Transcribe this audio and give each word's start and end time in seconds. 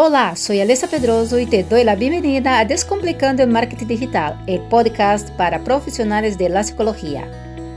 Olá, 0.00 0.36
sou 0.36 0.54
Alessa 0.54 0.86
Pedroso 0.86 1.40
e 1.40 1.44
te 1.44 1.64
dou 1.64 1.76
a 1.76 1.96
bem-vinda 1.96 2.52
a 2.52 2.62
Descomplicando 2.62 3.42
o 3.42 3.48
Marketing 3.48 3.84
Digital, 3.84 4.38
o 4.46 4.60
podcast 4.68 5.28
para 5.32 5.58
profissionais 5.58 6.36
de 6.36 6.48
la. 6.48 6.62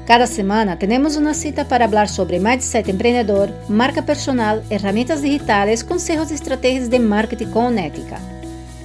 Cada 0.06 0.28
semana 0.28 0.78
temos 0.78 1.16
uma 1.16 1.34
cita 1.34 1.66
para 1.66 1.90
falar 1.90 2.08
sobre 2.08 2.38
mindset 2.38 2.92
empreendedor, 2.92 3.50
marca 3.68 4.04
personal, 4.04 4.62
ferramentas 4.62 5.24
digitais, 5.24 5.82
conselhos 5.82 6.30
e 6.30 6.36
estratégias 6.36 6.88
de 6.88 7.00
marketing 7.00 7.50
com 7.50 7.72
ética. 7.72 8.20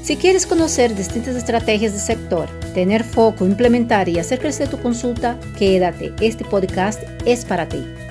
Se 0.03 0.17
queres 0.17 0.47
conhecer 0.47 0.95
distintas 0.95 1.37
estratégias 1.37 1.93
de 1.93 2.01
sector, 2.01 2.49
ter 2.73 3.05
foco, 3.05 3.45
implementar 3.45 4.09
e 4.09 4.15
fazer 4.15 4.39
crescer 4.39 4.67
tu 4.67 4.79
consulta, 4.79 5.39
quédate. 5.59 6.11
Este 6.23 6.43
podcast 6.43 7.05
é 7.27 7.37
para 7.45 7.67
ti. 7.67 8.06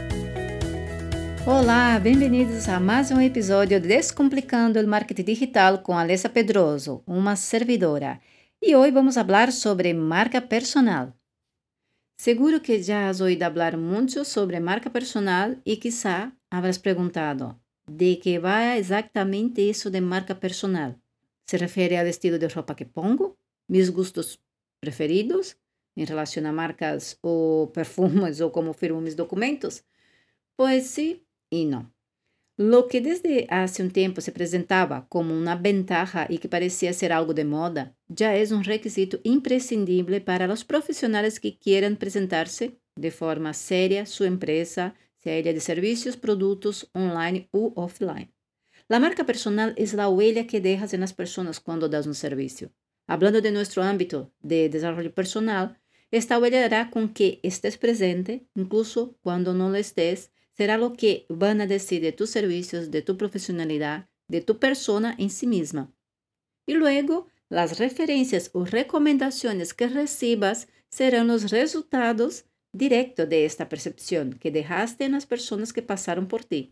Olá, 1.47 1.99
bem-vindos 1.99 2.67
a 2.67 2.79
mais 2.79 3.11
um 3.11 3.21
episódio 3.21 3.79
de 3.79 3.87
Descomplicando 3.87 4.79
o 4.79 4.87
Marketing 4.87 5.21
Digital 5.21 5.77
com 5.77 5.95
Alessa 5.95 6.27
Pedroso, 6.27 7.03
uma 7.05 7.35
servidora. 7.35 8.19
E 8.59 8.75
hoje 8.75 8.91
vamos 8.91 9.13
falar 9.13 9.51
sobre 9.51 9.93
marca 9.93 10.41
personal. 10.41 11.13
Seguro 12.17 12.59
que 12.59 12.81
já 12.81 13.07
has 13.07 13.21
ouído 13.21 13.41
falar 13.41 13.77
muito 13.77 14.25
sobre 14.25 14.59
marca 14.59 14.89
personal 14.89 15.55
e 15.63 15.77
quizá 15.77 16.31
habrás 16.49 16.79
perguntado 16.79 17.55
de 17.87 18.15
que 18.15 18.39
vai 18.39 18.79
exatamente 18.79 19.61
isso 19.61 19.91
de 19.91 20.01
marca 20.01 20.33
personal. 20.33 20.95
Se 21.45 21.57
refere 21.57 21.95
ao 21.95 22.07
estilo 22.07 22.39
de 22.39 22.47
roupa 22.47 22.73
que 22.73 22.85
pongo, 22.85 23.37
meus 23.69 23.89
gostos 23.89 24.39
preferidos 24.81 25.55
em 25.95 26.05
relação 26.05 26.43
a 26.47 26.51
marcas 26.51 27.19
ou 27.21 27.67
perfumes 27.67 28.41
ou 28.41 28.49
como 28.49 28.73
firmo 28.73 28.99
meus 28.99 29.13
documentos? 29.13 29.83
Pois 30.57 30.85
sim, 30.85 31.19
Lo 32.57 32.87
que 32.87 33.01
desde 33.01 33.47
hace 33.49 33.83
un 33.83 33.91
tiempo 33.91 34.21
se 34.21 34.31
presentaba 34.31 35.07
como 35.09 35.37
una 35.37 35.55
ventaja 35.55 36.25
y 36.29 36.37
que 36.37 36.47
parecía 36.47 36.93
ser 36.93 37.11
algo 37.11 37.33
de 37.33 37.43
moda, 37.43 37.97
ya 38.07 38.35
es 38.35 38.51
un 38.51 38.63
requisito 38.63 39.19
imprescindible 39.23 40.21
para 40.21 40.47
los 40.47 40.63
profesionales 40.63 41.39
que 41.39 41.57
quieran 41.57 41.97
presentarse 41.97 42.79
de 42.95 43.11
forma 43.11 43.53
seria 43.53 44.05
su 44.05 44.23
empresa, 44.23 44.95
sea 45.19 45.35
ella 45.35 45.53
de 45.53 45.59
servicios, 45.59 46.15
productos 46.15 46.89
online 46.93 47.49
u 47.51 47.73
offline. 47.75 48.33
La 48.87 48.99
marca 48.99 49.25
personal 49.25 49.73
es 49.77 49.93
la 49.93 50.07
huella 50.07 50.47
que 50.47 50.61
dejas 50.61 50.93
en 50.93 51.01
las 51.01 51.13
personas 51.13 51.59
cuando 51.59 51.89
das 51.89 52.05
un 52.05 52.15
servicio. 52.15 52.71
Hablando 53.07 53.41
de 53.41 53.51
nuestro 53.51 53.83
ámbito 53.83 54.31
de 54.41 54.69
desarrollo 54.69 55.13
personal, 55.13 55.81
esta 56.11 56.39
huella 56.39 56.63
hará 56.63 56.89
con 56.89 57.09
que 57.09 57.39
estés 57.43 57.77
presente, 57.77 58.47
incluso 58.55 59.17
cuando 59.21 59.53
no 59.53 59.69
lo 59.69 59.75
estés, 59.75 60.31
será 60.57 60.77
lo 60.77 60.93
que 60.93 61.25
van 61.29 61.61
a 61.61 61.67
decir 61.67 62.01
de 62.01 62.11
tus 62.11 62.29
servicios, 62.29 62.91
de 62.91 63.01
tu 63.01 63.17
profesionalidad, 63.17 64.07
de 64.27 64.41
tu 64.41 64.57
persona 64.57 65.15
en 65.17 65.29
sí 65.29 65.47
misma. 65.47 65.91
Y 66.65 66.73
luego, 66.73 67.27
las 67.49 67.77
referencias 67.77 68.49
o 68.53 68.65
recomendaciones 68.65 69.73
que 69.73 69.87
recibas 69.87 70.67
serán 70.89 71.27
los 71.27 71.51
resultados 71.51 72.45
directos 72.71 73.29
de 73.29 73.45
esta 73.45 73.69
percepción 73.69 74.33
que 74.33 74.51
dejaste 74.51 75.05
en 75.05 75.13
las 75.13 75.25
personas 75.25 75.73
que 75.73 75.81
pasaron 75.81 76.27
por 76.27 76.43
ti. 76.43 76.71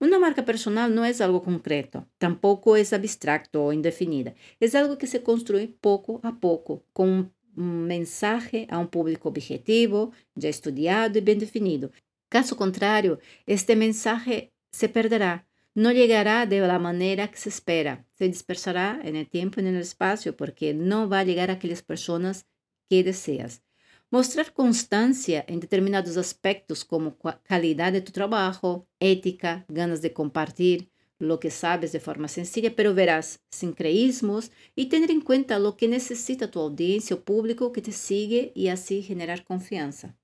Una 0.00 0.18
marca 0.18 0.44
personal 0.44 0.94
no 0.94 1.04
es 1.04 1.20
algo 1.20 1.42
concreto, 1.42 2.06
tampoco 2.18 2.76
es 2.76 2.92
abstracto 2.92 3.64
o 3.64 3.72
indefinida. 3.72 4.34
Es 4.60 4.76
algo 4.76 4.96
que 4.96 5.08
se 5.08 5.24
construye 5.24 5.68
poco 5.68 6.20
a 6.22 6.38
poco, 6.38 6.84
con 6.92 7.32
un 7.56 7.86
mensaje 7.86 8.68
a 8.70 8.78
un 8.78 8.86
público 8.86 9.28
objetivo, 9.28 10.12
ya 10.36 10.48
estudiado 10.48 11.18
y 11.18 11.22
bien 11.22 11.40
definido, 11.40 11.90
Caso 12.28 12.56
contrário, 12.56 13.18
este 13.46 13.74
mensaje 13.74 14.52
se 14.70 14.88
perderá, 14.88 15.46
não 15.74 15.92
llegará 15.92 16.44
de 16.44 16.60
la 16.60 16.78
manera 16.78 17.28
que 17.28 17.38
se 17.38 17.48
espera, 17.48 18.04
se 18.16 18.28
dispersará 18.28 19.00
en 19.04 19.16
el 19.16 19.28
tiempo 19.28 19.60
y 19.60 19.64
en 19.64 19.76
el 19.76 19.80
espacio 19.80 20.36
porque 20.36 20.74
no 20.74 21.08
va 21.08 21.20
a 21.20 21.24
llegar 21.24 21.50
a 21.50 21.54
aquellas 21.54 21.82
personas 21.82 22.46
que 22.90 23.04
deseas. 23.04 23.62
Mostrar 24.10 24.52
constância 24.52 25.44
em 25.46 25.58
determinados 25.58 26.16
aspectos 26.16 26.84
como 26.84 27.16
calidad 27.44 27.92
de 27.92 28.00
tu 28.00 28.10
trabajo, 28.10 28.88
ética, 28.98 29.64
ganas 29.68 30.02
de 30.02 30.12
compartir 30.12 30.90
lo 31.18 31.38
que 31.38 31.50
sabes 31.50 31.92
de 31.92 32.00
forma 32.00 32.28
sencilla, 32.28 32.74
pero 32.74 32.92
verás, 32.92 33.40
sin 33.50 33.72
creísmos 33.72 34.50
y 34.74 34.86
tener 34.86 35.10
en 35.10 35.20
cuenta 35.20 35.58
lo 35.58 35.76
que 35.76 35.88
necesita 35.88 36.50
tu 36.50 36.58
audiencia 36.60 37.16
o 37.16 37.20
público 37.20 37.72
que 37.72 37.82
te 37.82 37.92
sigue 37.92 38.52
y 38.54 38.68
así 38.68 39.02
generar 39.02 39.44
confianza. 39.44 40.17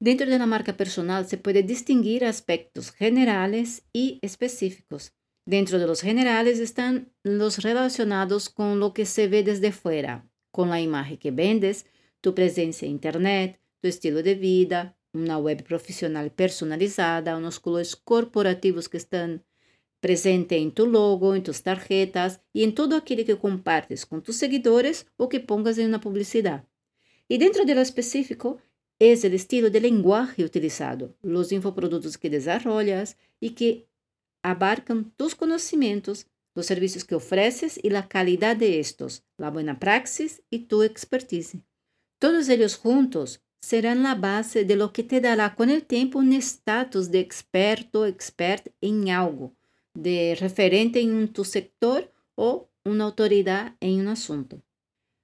Dentro 0.00 0.30
de 0.30 0.38
la 0.38 0.46
marca 0.46 0.76
personal 0.76 1.26
se 1.26 1.38
puede 1.38 1.64
distinguir 1.64 2.24
aspectos 2.24 2.92
generales 2.92 3.82
y 3.92 4.20
específicos. 4.22 5.12
Dentro 5.44 5.80
de 5.80 5.88
los 5.88 6.02
generales 6.02 6.60
están 6.60 7.12
los 7.24 7.64
relacionados 7.64 8.48
con 8.48 8.78
lo 8.78 8.92
que 8.92 9.06
se 9.06 9.26
ve 9.26 9.42
desde 9.42 9.72
fuera, 9.72 10.30
con 10.52 10.70
la 10.70 10.80
imagen 10.80 11.16
que 11.16 11.32
vendes, 11.32 11.86
tu 12.20 12.34
presencia 12.34 12.86
en 12.86 12.92
Internet, 12.92 13.60
tu 13.80 13.88
estilo 13.88 14.22
de 14.22 14.36
vida, 14.36 14.96
una 15.12 15.38
web 15.38 15.64
profissional 15.64 16.30
personalizada, 16.30 17.36
unos 17.36 17.58
colores 17.58 17.96
corporativos 17.96 18.88
que 18.88 18.98
están 18.98 19.44
presentes 20.00 20.60
en 20.60 20.72
tu 20.72 20.86
logo, 20.86 21.34
en 21.34 21.42
tus 21.42 21.62
tarjetas 21.62 22.40
y 22.52 22.62
en 22.62 22.74
todo 22.74 22.96
aquello 22.96 23.24
que 23.24 23.38
compartes 23.38 24.06
con 24.06 24.22
tus 24.22 24.36
seguidores 24.36 25.06
o 25.16 25.28
que 25.28 25.40
pongas 25.40 25.76
en 25.78 25.88
una 25.88 26.00
publicidad. 26.00 26.68
Y 27.26 27.38
dentro 27.38 27.64
de 27.64 27.74
lo 27.74 27.80
específico 27.80 28.58
es 28.98 29.24
el 29.24 29.34
estilo 29.34 29.70
de 29.70 29.80
lenguaje 29.80 30.44
utilizado, 30.44 31.14
los 31.22 31.52
infoproductos 31.52 32.18
que 32.18 32.30
desarrollas 32.30 33.16
y 33.40 33.50
que 33.50 33.88
abarcan 34.42 35.12
tus 35.16 35.34
conocimientos, 35.34 36.26
los 36.54 36.66
servicios 36.66 37.04
que 37.04 37.14
ofreces 37.14 37.78
y 37.82 37.90
la 37.90 38.08
calidad 38.08 38.56
de 38.56 38.80
estos, 38.80 39.22
la 39.36 39.50
buena 39.50 39.78
praxis 39.78 40.42
y 40.50 40.60
tu 40.60 40.82
expertise. 40.82 41.58
Todos 42.18 42.48
ellos 42.48 42.76
juntos 42.76 43.40
serán 43.60 44.02
la 44.02 44.14
base 44.14 44.64
de 44.64 44.76
lo 44.76 44.92
que 44.92 45.04
te 45.04 45.20
dará 45.20 45.54
con 45.54 45.70
el 45.70 45.84
tiempo 45.84 46.18
un 46.18 46.32
estatus 46.32 47.10
de 47.10 47.20
experto, 47.20 48.06
expert 48.06 48.68
en 48.80 49.08
algo, 49.10 49.54
de 49.94 50.36
referente 50.38 51.00
en 51.00 51.32
tu 51.32 51.44
sector 51.44 52.12
o 52.34 52.70
una 52.84 53.04
autoridad 53.04 53.76
en 53.80 54.00
un 54.00 54.08
asunto. 54.08 54.62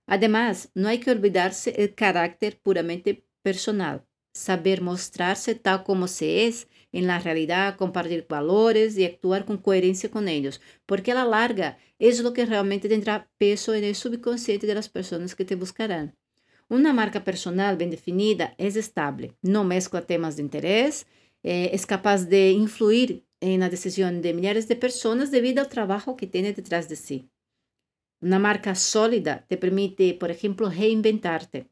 Además, 0.06 0.70
no 0.74 0.88
hay 0.88 0.98
que 0.98 1.10
olvidarse 1.10 1.74
el 1.82 1.94
carácter 1.94 2.60
puramente 2.60 3.23
personal, 3.44 4.04
saber 4.32 4.80
mostrarse 4.80 5.54
tal 5.54 5.84
como 5.84 6.08
se 6.08 6.46
es 6.46 6.66
en 6.92 7.06
la 7.06 7.18
realidad, 7.18 7.76
compartir 7.76 8.26
valores 8.28 8.96
y 8.96 9.04
actuar 9.04 9.44
con 9.44 9.58
coherencia 9.58 10.10
con 10.10 10.28
ellos, 10.28 10.60
porque 10.86 11.12
a 11.12 11.14
la 11.14 11.24
larga 11.24 11.78
es 11.98 12.20
lo 12.20 12.32
que 12.32 12.46
realmente 12.46 12.88
tendrá 12.88 13.30
peso 13.38 13.74
en 13.74 13.84
el 13.84 13.94
subconsciente 13.94 14.66
de 14.66 14.74
las 14.74 14.88
personas 14.88 15.34
que 15.34 15.44
te 15.44 15.56
buscarán. 15.56 16.16
Una 16.68 16.92
marca 16.92 17.22
personal 17.24 17.76
bien 17.76 17.90
definida 17.90 18.54
es 18.58 18.76
estable, 18.76 19.36
no 19.42 19.64
mezcla 19.64 20.06
temas 20.06 20.36
de 20.36 20.42
interés, 20.42 21.06
eh, 21.42 21.70
es 21.72 21.84
capaz 21.84 22.24
de 22.24 22.50
influir 22.52 23.26
en 23.40 23.60
la 23.60 23.68
decisión 23.68 24.22
de 24.22 24.32
millares 24.32 24.66
de 24.68 24.76
personas 24.76 25.30
debido 25.30 25.60
al 25.60 25.68
trabajo 25.68 26.16
que 26.16 26.26
tiene 26.26 26.54
detrás 26.54 26.88
de 26.88 26.96
sí. 26.96 27.28
Una 28.20 28.38
marca 28.38 28.74
sólida 28.74 29.44
te 29.48 29.58
permite, 29.58 30.14
por 30.14 30.30
ejemplo, 30.30 30.70
reinventarte, 30.70 31.68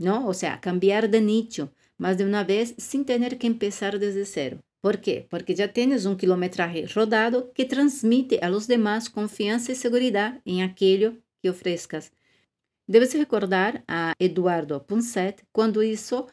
¿no? 0.00 0.26
O 0.26 0.34
sea, 0.34 0.60
cambiar 0.60 1.10
de 1.10 1.20
nicho 1.20 1.72
más 1.98 2.18
de 2.18 2.24
una 2.24 2.44
vez 2.44 2.74
sin 2.78 3.04
tener 3.04 3.38
que 3.38 3.46
empezar 3.46 3.98
desde 3.98 4.24
cero. 4.24 4.60
¿Por 4.80 5.00
qué? 5.00 5.26
Porque 5.28 5.54
ya 5.54 5.72
tienes 5.72 6.06
un 6.06 6.16
kilometraje 6.16 6.86
rodado 6.86 7.52
que 7.52 7.66
transmite 7.66 8.40
a 8.40 8.48
los 8.48 8.66
demás 8.66 9.10
confianza 9.10 9.72
y 9.72 9.74
seguridad 9.74 10.40
en 10.46 10.62
aquello 10.62 11.18
que 11.42 11.50
ofrezcas. 11.50 12.12
Debes 12.86 13.14
recordar 13.14 13.84
a 13.86 14.14
Eduardo 14.18 14.86
Punset 14.86 15.44
cuando 15.52 15.82
hizo 15.82 16.28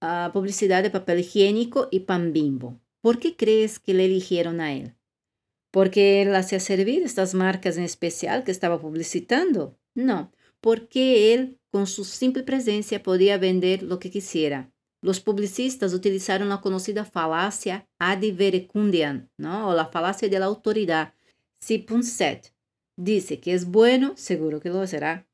a 0.00 0.30
publicidad 0.32 0.82
de 0.82 0.90
papel 0.90 1.20
higiénico 1.20 1.88
y 1.90 2.00
pan 2.00 2.32
bimbo. 2.32 2.80
¿Por 3.00 3.20
qué 3.20 3.36
crees 3.36 3.78
que 3.78 3.94
le 3.94 4.06
eligieron 4.06 4.60
a 4.60 4.74
él? 4.74 4.94
¿Porque 5.70 6.22
él 6.22 6.34
hacía 6.34 6.60
servir 6.60 7.02
estas 7.02 7.34
marcas 7.34 7.76
en 7.76 7.84
especial 7.84 8.44
que 8.44 8.50
estaba 8.50 8.80
publicitando? 8.80 9.78
No, 9.94 10.32
porque 10.60 11.32
él 11.32 11.58
con 11.74 11.88
su 11.88 12.04
simple 12.04 12.44
presencia 12.44 13.02
podía 13.02 13.36
vender 13.36 13.82
lo 13.82 13.98
que 13.98 14.08
quisiera. 14.08 14.72
Los 15.02 15.18
publicistas 15.18 15.92
utilizaron 15.92 16.48
la 16.48 16.60
conocida 16.60 17.04
falacia 17.04 17.88
ad 17.98 18.20
verecundiam, 18.32 19.28
¿no? 19.36 19.70
o 19.70 19.74
la 19.74 19.86
falacia 19.86 20.28
de 20.28 20.38
la 20.38 20.46
autoridad. 20.46 21.14
Si 21.60 21.78
Punset 21.78 22.54
dice 22.96 23.40
que 23.40 23.54
es 23.54 23.64
bueno, 23.64 24.12
seguro 24.16 24.60
que 24.60 24.68
lo 24.68 24.86
será. 24.86 25.26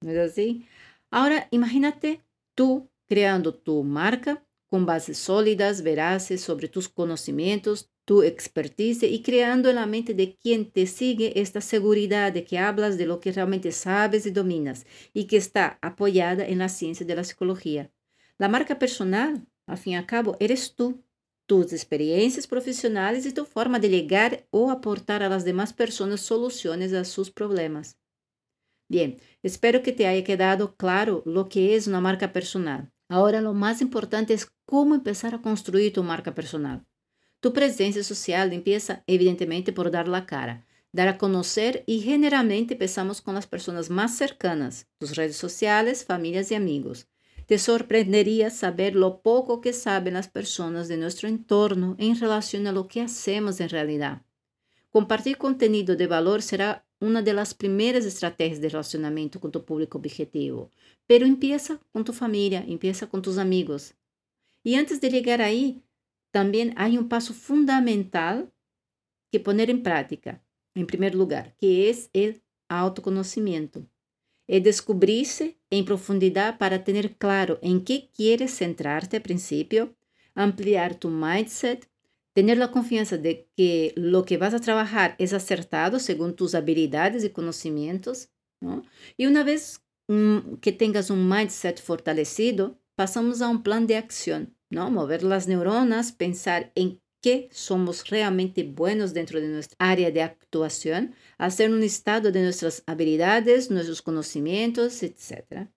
¿No 0.00 0.12
es 0.12 0.18
así? 0.18 0.68
Ahora, 1.10 1.48
imagínate 1.50 2.22
tú 2.56 2.88
creando 3.08 3.52
tu 3.52 3.82
marca 3.82 4.46
con 4.70 4.86
bases 4.86 5.18
sólidas, 5.18 5.82
veraces 5.82 6.40
sobre 6.42 6.68
tus 6.68 6.88
conocimientos, 6.88 7.90
tu 8.08 8.22
expertise 8.22 9.02
y 9.02 9.20
creando 9.22 9.68
en 9.68 9.76
la 9.76 9.84
mente 9.84 10.14
de 10.14 10.34
quien 10.34 10.70
te 10.72 10.86
sigue 10.86 11.38
esta 11.42 11.60
seguridad 11.60 12.32
de 12.32 12.42
que 12.42 12.58
hablas 12.58 12.96
de 12.96 13.04
lo 13.04 13.20
que 13.20 13.32
realmente 13.32 13.70
sabes 13.70 14.24
y 14.24 14.30
dominas 14.30 14.86
y 15.12 15.26
que 15.26 15.36
está 15.36 15.78
apoyada 15.82 16.46
en 16.46 16.58
la 16.58 16.70
ciencia 16.70 17.04
de 17.04 17.14
la 17.14 17.22
psicología. 17.22 17.92
La 18.38 18.48
marca 18.48 18.78
personal, 18.78 19.46
al 19.66 19.76
fin 19.76 19.92
y 19.92 19.96
al 19.96 20.06
cabo, 20.06 20.38
eres 20.40 20.74
tú. 20.74 21.04
tus 21.46 21.72
experiencias 21.74 22.46
profesionales 22.46 23.26
y 23.26 23.32
tu 23.32 23.44
forma 23.44 23.78
de 23.78 23.90
llegar 23.90 24.46
o 24.50 24.70
aportar 24.70 25.22
a 25.22 25.28
las 25.28 25.44
demás 25.44 25.74
personas 25.74 26.22
soluciones 26.22 26.94
a 26.94 27.04
sus 27.04 27.30
problemas. 27.30 27.98
Bien, 28.88 29.18
espero 29.42 29.82
que 29.82 29.92
te 29.92 30.06
haya 30.06 30.24
quedado 30.24 30.76
claro 30.76 31.22
lo 31.26 31.48
que 31.50 31.74
es 31.76 31.86
una 31.86 32.00
marca 32.00 32.32
personal. 32.32 32.90
Ahora 33.10 33.42
lo 33.42 33.52
más 33.54 33.82
importante 33.82 34.32
es 34.34 34.48
cómo 34.66 34.94
empezar 34.94 35.34
a 35.34 35.42
construir 35.42 35.92
tu 35.92 36.02
marca 36.02 36.34
personal. 36.34 36.87
Tu 37.40 37.52
presencia 37.52 38.02
social 38.02 38.52
empieza 38.52 39.04
evidentemente 39.06 39.72
por 39.72 39.90
dar 39.92 40.08
la 40.08 40.26
cara, 40.26 40.66
dar 40.92 41.06
a 41.06 41.18
conocer 41.18 41.84
y 41.86 42.00
generalmente 42.00 42.74
empezamos 42.74 43.20
con 43.20 43.34
las 43.34 43.46
personas 43.46 43.90
más 43.90 44.16
cercanas, 44.16 44.88
tus 44.98 45.14
redes 45.14 45.36
sociales, 45.36 46.04
familias 46.04 46.50
y 46.50 46.56
amigos. 46.56 47.06
Te 47.46 47.58
sorprendería 47.58 48.50
saber 48.50 48.96
lo 48.96 49.22
poco 49.22 49.60
que 49.60 49.72
saben 49.72 50.14
las 50.14 50.28
personas 50.28 50.88
de 50.88 50.96
nuestro 50.96 51.28
entorno 51.28 51.94
en 51.98 52.18
relación 52.18 52.66
a 52.66 52.72
lo 52.72 52.88
que 52.88 53.00
hacemos 53.00 53.60
en 53.60 53.68
realidad. 53.68 54.22
Compartir 54.90 55.38
contenido 55.38 55.94
de 55.96 56.06
valor 56.08 56.42
será 56.42 56.84
una 56.98 57.22
de 57.22 57.32
las 57.32 57.54
primeras 57.54 58.04
estrategias 58.04 58.60
de 58.60 58.70
relacionamiento 58.70 59.38
con 59.38 59.52
tu 59.52 59.64
público 59.64 59.98
objetivo, 59.98 60.70
pero 61.06 61.24
empieza 61.24 61.78
con 61.92 62.04
tu 62.04 62.12
familia, 62.12 62.64
empieza 62.66 63.06
con 63.06 63.22
tus 63.22 63.38
amigos. 63.38 63.94
Y 64.64 64.74
antes 64.74 65.00
de 65.00 65.10
llegar 65.10 65.40
ahí, 65.40 65.82
también 66.38 66.72
hay 66.76 66.96
un 66.96 67.08
paso 67.08 67.34
fundamental 67.34 68.54
que 69.32 69.40
poner 69.40 69.70
en 69.70 69.82
práctica, 69.82 70.40
en 70.76 70.86
primer 70.86 71.16
lugar, 71.16 71.56
que 71.58 71.90
es 71.90 72.10
el 72.12 72.44
autoconocimiento. 72.68 73.88
Es 74.46 74.62
descubrirse 74.62 75.58
en 75.68 75.84
profundidad 75.84 76.56
para 76.56 76.84
tener 76.84 77.16
claro 77.16 77.58
en 77.60 77.84
qué 77.84 78.12
quieres 78.14 78.56
centrarte 78.56 79.16
al 79.16 79.24
principio, 79.24 79.96
ampliar 80.36 80.94
tu 80.94 81.10
mindset, 81.10 81.90
tener 82.34 82.56
la 82.56 82.70
confianza 82.70 83.16
de 83.16 83.50
que 83.56 83.92
lo 83.96 84.24
que 84.24 84.36
vas 84.36 84.54
a 84.54 84.60
trabajar 84.60 85.16
es 85.18 85.32
acertado 85.32 85.98
según 85.98 86.36
tus 86.36 86.54
habilidades 86.54 87.24
y 87.24 87.30
conocimientos. 87.30 88.30
¿no? 88.60 88.84
Y 89.16 89.26
una 89.26 89.42
vez 89.42 89.84
mm, 90.06 90.58
que 90.60 90.70
tengas 90.70 91.10
un 91.10 91.28
mindset 91.28 91.82
fortalecido, 91.82 92.80
pasamos 92.94 93.42
a 93.42 93.48
un 93.48 93.64
plan 93.64 93.88
de 93.88 93.96
acción, 93.96 94.56
¿no? 94.70 94.90
Mover 94.90 95.22
las 95.22 95.48
neuronas, 95.48 96.12
pensar 96.12 96.72
en 96.74 97.00
qué 97.20 97.48
somos 97.52 98.08
realmente 98.08 98.62
buenos 98.62 99.14
dentro 99.14 99.40
de 99.40 99.48
nuestra 99.48 99.76
área 99.78 100.10
de 100.10 100.22
actuación, 100.22 101.14
hacer 101.36 101.70
un 101.70 101.82
estado 101.82 102.30
de 102.30 102.42
nuestras 102.42 102.82
habilidades, 102.86 103.70
nuestros 103.70 104.02
conocimientos, 104.02 105.02
etc. 105.02 105.68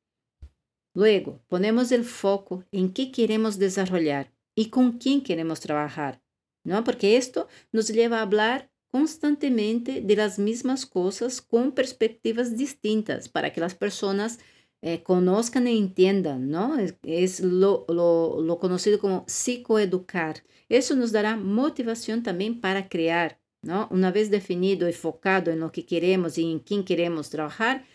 Luego, 0.94 1.42
ponemos 1.48 1.92
el 1.92 2.04
foco 2.04 2.66
en 2.72 2.94
qué 2.94 3.12
queremos 3.12 3.58
desarrollar 3.58 4.32
y 4.56 4.70
con 4.70 4.98
quién 4.98 5.22
queremos 5.22 5.60
trabajar, 5.62 6.22
¿no? 6.64 6.84
Porque 6.84 7.18
esto 7.18 7.48
nos 7.72 7.88
lleva 7.88 8.20
a 8.20 8.24
hablar 8.24 8.70
constantemente 8.92 10.02
de 10.02 10.16
las 10.18 10.38
mismas 10.38 10.86
cosas 10.86 11.42
con 11.42 11.72
perspectivas 11.72 12.58
distintas 12.58 13.30
para 13.30 13.54
que 13.54 13.62
las 13.62 13.74
personas 13.74 14.40
eh, 14.84 15.04
conozcan 15.04 15.68
e 15.68 15.78
entiendan, 15.78 16.50
¿no? 16.50 16.78
Es, 17.04 17.40
lo, 17.40 17.86
lo, 17.88 18.58
conocido 18.60 19.00
como 19.00 19.26
psicoeducar. 19.28 20.44
Eso 20.70 20.96
nos 20.96 21.12
dará 21.12 21.38
motivación 21.38 22.24
también 22.24 22.60
para 22.60 22.90
crear, 22.90 23.40
¿no? 23.62 23.88
Una 23.92 24.12
vez 24.12 24.32
definido 24.32 24.90
y 24.90 24.94
focado 24.94 25.52
en 25.52 25.60
lo 25.60 25.72
que 25.72 25.86
queremos 25.86 26.38
y 26.38 26.52
en 26.52 26.60
quién 26.60 26.84
queremos 26.84 27.30
trabajar, 27.30 27.86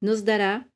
nos 0.00 0.24
dará 0.26 0.70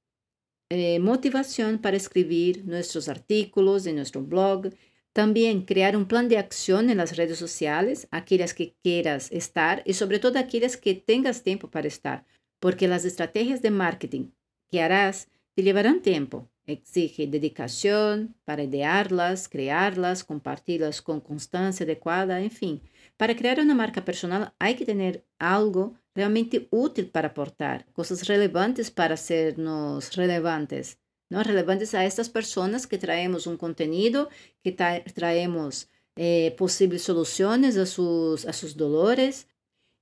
eh, 0.71 1.01
motivación 1.01 1.79
para 1.79 1.97
escribir 1.99 2.65
nuestros 2.65 3.09
artículos 3.09 3.87
en 3.87 3.97
nuestro 3.97 4.23
blog. 4.23 4.71
También 5.13 5.63
crear 5.63 5.97
un 5.97 6.07
plan 6.07 6.29
de 6.29 6.39
acción 6.39 6.89
en 6.89 6.97
las 6.97 7.17
redes 7.17 7.39
sociales, 7.39 8.09
aquellas 8.11 8.55
que 8.55 8.75
quieras 8.83 9.31
estar 9.33 9.83
y 9.85 9.95
sobre 9.95 10.19
todo 10.19 10.39
aquellas 10.39 10.77
que 10.79 10.95
tengas 10.95 11.43
tiempo 11.43 11.71
para 11.71 11.89
estar, 11.89 12.25
porque 12.61 12.89
las 12.89 13.05
estrategias 13.05 13.61
de 13.61 13.71
marketing 13.71 14.31
que 14.71 14.81
harás 14.83 15.29
te 15.59 15.65
llevarán 15.65 16.03
tiempo. 16.03 16.49
Exige 16.67 17.27
dedicación 17.27 18.37
para 18.45 18.63
idearlas, 18.63 19.49
crearlas, 19.49 20.23
compartirlas 20.23 21.03
con 21.03 21.21
constancia 21.21 21.83
adecuada, 21.83 22.41
en 22.41 22.53
fin. 22.53 22.81
Para 23.17 23.35
crear 23.35 23.59
una 23.59 23.75
marca 23.75 24.05
personal 24.05 24.55
hay 24.61 24.77
que 24.77 24.85
tener 24.85 25.25
algo 25.41 25.99
realmente 26.15 26.69
útil 26.71 27.11
para 27.11 27.31
aportar, 27.31 27.87
cosas 27.93 28.29
relevantes 28.29 28.93
para 28.93 29.15
hacernos 29.15 30.15
relevantes, 30.15 31.01
¿no? 31.29 31.43
Relevantes 31.43 31.93
a 31.93 32.05
estas 32.05 32.29
personas 32.29 32.87
que 32.87 32.99
traemos 32.99 33.49
un 33.49 33.57
contenido, 33.57 34.29
que 34.63 34.71
traemos 34.71 35.91
eh, 36.15 36.55
posibles 36.57 37.03
soluciones 37.03 37.77
a 37.77 37.87
sus, 37.87 38.47
a 38.47 38.53
sus 38.53 38.77
dolores 38.77 39.49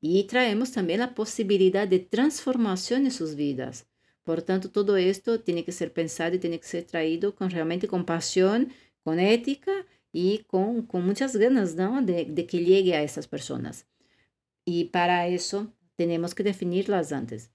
y 0.03 0.25
traemos 0.25 0.73
también 0.73 1.00
la 1.00 1.14
posibilidad 1.14 1.88
de 1.88 2.00
transformación 2.00 3.06
en 3.06 3.11
sus 3.11 3.37
vidas. 3.37 3.87
Por 4.26 4.43
tanto, 4.43 4.73
todo 4.73 4.96
esto 4.96 5.38
tiene 5.38 5.64
que 5.64 5.70
ser 5.70 5.93
pensado 5.93 6.34
y 6.34 6.40
tiene 6.40 6.58
que 6.58 6.67
ser 6.67 6.82
traído 6.82 7.37
con 7.37 7.49
realmente 7.49 7.87
con 7.87 8.05
pasión, 8.05 8.73
con 9.05 9.20
ética 9.20 9.87
y 10.11 10.38
con, 10.49 10.82
con 10.82 11.06
muchas 11.06 11.37
ganas 11.37 11.76
¿no? 11.76 12.02
de 12.02 12.46
que 12.49 12.64
llegue 12.64 12.96
a 12.96 13.05
esas 13.05 13.28
personas. 13.28 13.87
Y 14.64 14.87
para 14.87 15.28
eso 15.28 15.73
tenemos 15.94 16.34
que 16.34 16.43
definirlas 16.43 17.12
antes. 17.12 17.52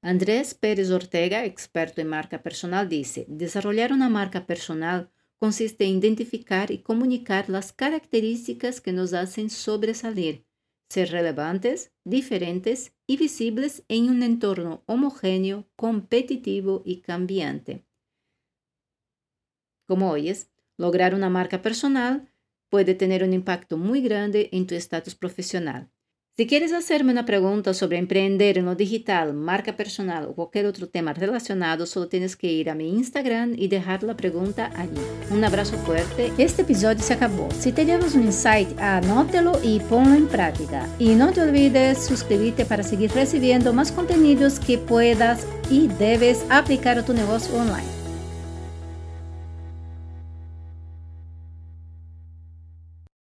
Andrés 0.00 0.54
Pérez 0.54 0.90
Ortega, 0.90 1.44
experto 1.44 2.00
en 2.00 2.08
marca 2.08 2.42
personal, 2.42 2.88
dice, 2.88 3.26
desarrollar 3.28 3.92
una 3.92 4.08
marca 4.08 4.46
personal 4.46 5.10
consiste 5.38 5.84
en 5.84 5.98
identificar 5.98 6.70
y 6.70 6.78
comunicar 6.78 7.50
las 7.50 7.74
características 7.74 8.80
que 8.80 8.92
nos 8.92 9.12
hacen 9.12 9.50
sobresalir, 9.50 10.46
ser 10.88 11.10
relevantes, 11.10 11.92
diferentes 12.04 12.92
y 13.06 13.16
visibles 13.16 13.84
en 13.88 14.08
un 14.08 14.22
entorno 14.22 14.82
homogéneo, 14.86 15.68
competitivo 15.76 16.82
y 16.84 17.00
cambiante. 17.00 17.86
Como 19.86 20.10
oyes, 20.10 20.50
lograr 20.76 21.14
una 21.14 21.30
marca 21.30 21.62
personal 21.62 22.30
puede 22.68 22.94
tener 22.94 23.22
un 23.22 23.32
impacto 23.32 23.78
muy 23.78 24.00
grande 24.00 24.48
en 24.52 24.66
tu 24.66 24.74
estatus 24.74 25.14
profesional. 25.14 25.90
Si 26.38 26.46
quieres 26.46 26.74
hacerme 26.74 27.12
una 27.12 27.24
pregunta 27.24 27.72
sobre 27.72 27.96
emprender 27.96 28.58
en 28.58 28.66
lo 28.66 28.74
digital, 28.74 29.32
marca 29.32 29.74
personal 29.74 30.26
o 30.26 30.34
cualquier 30.34 30.66
otro 30.66 30.86
tema 30.86 31.14
relacionado, 31.14 31.86
solo 31.86 32.08
tienes 32.08 32.36
que 32.36 32.52
ir 32.52 32.68
a 32.68 32.74
mi 32.74 32.90
Instagram 32.90 33.54
y 33.56 33.68
dejar 33.68 34.02
la 34.02 34.18
pregunta 34.18 34.70
allí. 34.76 35.00
Un 35.30 35.42
abrazo 35.44 35.78
fuerte. 35.78 36.30
Este 36.36 36.60
episodio 36.60 37.02
se 37.02 37.14
acabó. 37.14 37.48
Si 37.58 37.72
te 37.72 37.86
llevas 37.86 38.14
un 38.14 38.24
insight, 38.24 38.68
anótelo 38.78 39.58
y 39.62 39.80
ponlo 39.80 40.14
en 40.14 40.28
práctica. 40.28 40.86
Y 40.98 41.14
no 41.14 41.32
te 41.32 41.40
olvides 41.40 42.04
suscribirte 42.04 42.66
para 42.66 42.82
seguir 42.82 43.12
recibiendo 43.12 43.72
más 43.72 43.90
contenidos 43.90 44.60
que 44.60 44.76
puedas 44.76 45.46
y 45.70 45.88
debes 45.88 46.44
aplicar 46.50 46.98
a 46.98 47.04
tu 47.06 47.14
negocio 47.14 47.56
online. 47.56 47.95